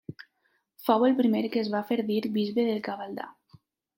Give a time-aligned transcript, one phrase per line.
[0.85, 3.29] Fou el primer que es va fer dir bisbe del Gavaldà.